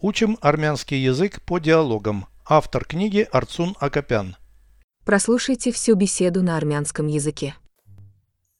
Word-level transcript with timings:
Учим 0.00 0.38
армянский 0.40 1.02
язык 1.02 1.42
по 1.42 1.58
диалогам. 1.58 2.26
Автор 2.48 2.84
книги 2.84 3.26
Арцун 3.32 3.74
Акопян. 3.80 4.36
Прослушайте 5.04 5.72
всю 5.72 5.96
беседу 5.96 6.40
на 6.40 6.56
армянском 6.56 7.08
языке. 7.08 7.56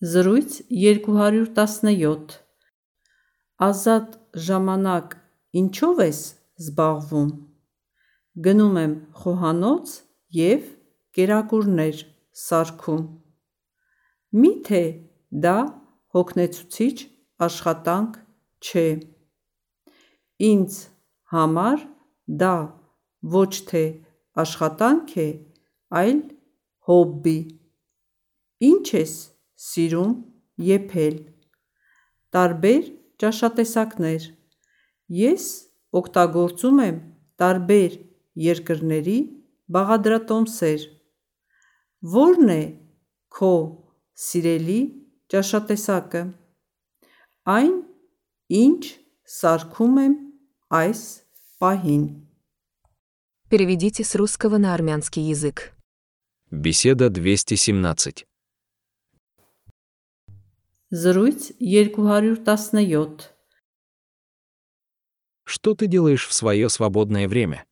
Զրույց 0.00 0.66
217 0.68 2.42
Ազատ 3.58 4.18
ժամանակ 4.34 5.14
ինչով 5.62 6.02
ես 6.08 6.20
զբաղվում 6.58 7.30
Գնում 8.46 8.76
եմ 8.82 8.92
խոհանոց 9.22 9.94
եւ 10.34 10.68
կերակուրներ 11.14 12.04
սարքում 12.42 13.06
Միթե 14.42 14.84
դա 15.46 15.56
հոգնեցուցիչ 16.18 16.96
աշխատանք 17.46 18.22
չէ 18.58 18.86
Ինձ 20.50 20.84
համար 21.32 21.84
դա 22.42 22.56
ոչ 23.34 23.52
թե 23.68 23.84
աշխատանք 24.42 25.14
է, 25.18 25.28
այլ 26.00 26.20
հոբբի 26.88 27.38
Ինչ 28.68 28.86
ես 28.94 29.14
սիրում 29.68 30.12
եփել 30.68 31.16
Տարբեր 32.34 32.88
ճաշատեսակներ 33.22 34.28
Ես 35.18 35.46
օգտագործում 36.00 36.80
եմ 36.84 36.98
տարբեր 37.42 37.98
երկրների 38.48 39.18
բաղադրատոմսեր 39.76 40.86
Ո՞րն 42.08 42.52
է 42.54 42.62
քո 43.38 43.52
սիրելի 44.28 44.80
ճաշատեսակը 45.32 46.22
Այն, 47.48 47.74
ինչ 48.62 48.82
սարքում 49.38 50.00
եմ 50.04 50.16
այս 50.69 51.23
պահին 51.59 52.23
Переведите 53.49 54.03
с 54.03 54.15
русского 54.15 54.57
на 54.57 54.73
армянский 54.73 55.21
язык. 55.21 55.73
Беседа 56.49 57.09
217. 57.09 58.25
Զրույց 60.89 61.53
217 61.59 63.29
Что 65.43 65.75
ты 65.75 65.87
делаешь 65.87 66.27
в 66.27 66.33
свое 66.33 66.69
свободное 66.69 67.27
время? 67.27 67.65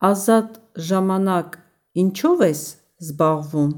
Ազատ 0.00 0.58
ժամանակ 0.76 1.54
ինչով 1.96 2.42
ես 2.44 2.62
զբաղվում 3.00 3.72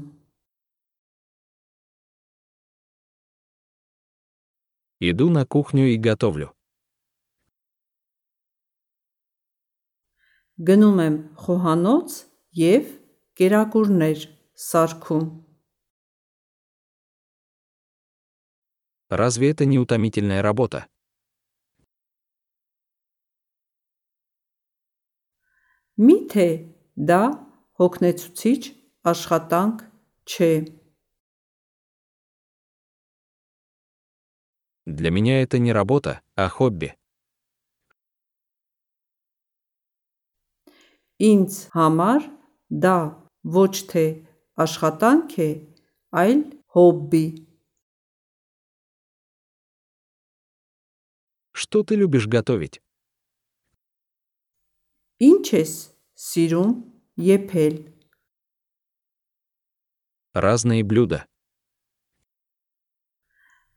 Иду 4.99 5.29
на 5.29 5.45
кухню 5.45 5.87
и 5.93 5.97
готовлю. 5.97 6.53
Գնում 10.59 10.97
եմ 10.99 11.13
խոհանոց 11.39 12.15
եւ 12.59 12.87
կերակուրներ 13.39 14.25
սարքում 14.59 15.27
Разве 19.09 19.51
это 19.51 19.65
не 19.65 19.79
утомительная 19.79 20.41
работа? 20.43 20.85
Միթե 25.99 26.49
դա 26.95 27.23
հոգնեցուցիչ 27.79 28.59
աշխատանք 29.11 29.81
չէ 30.29 30.51
Для 34.85 35.11
меня 35.11 35.41
это 35.41 35.59
не 35.59 35.71
работа, 35.71 36.21
а 36.35 36.49
хобби. 36.49 36.95
Ինձ 41.19 41.55
համար 41.75 42.25
դա 42.71 42.97
ոչ 43.43 43.73
թե 43.91 44.05
աշխատանք 44.55 45.35
է, 45.43 45.51
այլ 46.15 46.41
հոբբի 46.75 47.25
Что 51.59 51.83
ты 51.83 51.95
любишь 51.95 52.25
готовить? 52.25 52.79
Ինչ 55.19 55.45
ես 55.59 55.73
սիրում 56.15 56.71
եփել 57.19 57.75
Разные 60.33 60.85
блюда. 60.87 61.27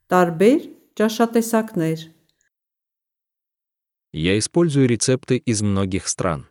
Տարբեր 0.06 0.75
ճաշատեսակներ 0.98 2.04
Я 4.12 4.38
использую 4.38 4.88
рецепты 4.88 5.36
из 5.38 5.62
многих 5.62 6.08
стран. 6.08 6.46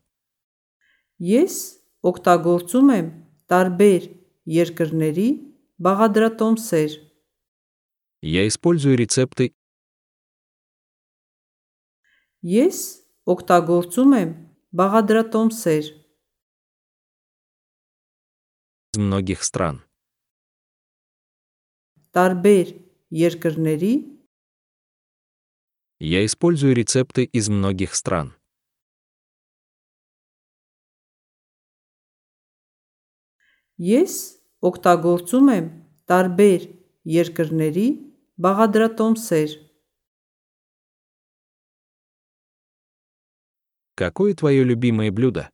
Ես 1.21 1.83
օգտագործում 2.01 2.89
եմ 2.97 3.07
տարբեր 3.51 4.07
երկրների 4.49 5.29
բաղադրատոմսեր 5.77 6.97
Я 8.21 8.47
использую 8.47 8.97
рецепты 8.97 9.53
Ես 12.41 13.05
օգտագործում 13.29 14.17
եմ 14.17 14.29
բաղադրատոմսեր 14.73 15.85
из 18.91 18.97
многих 18.97 19.43
стран. 19.43 19.85
տարբեր 22.17 22.71
երկրների 23.15 23.93
Я 25.99 26.25
использую 26.25 26.75
рецепты 26.75 27.23
из 27.23 27.49
многих 27.49 27.95
стран. 27.95 28.33
Ես 33.81 34.15
օգտագործում 34.61 35.47
եմ 35.57 35.67
տարբեր 36.11 36.65
երկրների 37.17 37.87
բաղադրատոմսեր 38.41 39.59
Какое 44.01 44.33
твое 44.33 44.63
любимое 44.63 45.11
блюдо? 45.11 45.49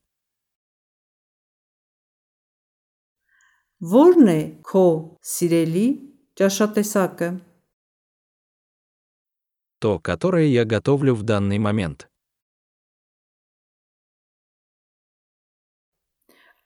Ո՞րն 3.84 4.30
է 4.32 4.40
քո 4.66 4.86
սիրելի 5.32 5.88
ճաշատեսակը 6.40 7.28
То, 9.82 10.00
которое 10.00 10.48
я 10.48 10.66
готовлю 10.66 11.14
в 11.14 11.24
данный 11.24 11.60
момент. 11.60 12.10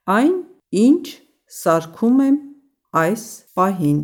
Այն, 0.08 0.34
ինչ 0.72 1.06
սարքում 1.46 2.18
եմ 2.28 2.38
այս 2.92 3.24
պահին 3.56 4.02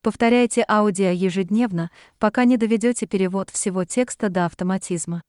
Повторяйте 0.00 0.64
аудио 0.66 1.10
ежедневно, 1.10 1.90
пока 2.18 2.44
не 2.44 2.56
доведете 2.56 3.06
перевод 3.06 3.50
всего 3.50 3.84
текста 3.84 4.30
до 4.30 4.46
автоматизма. 4.46 5.22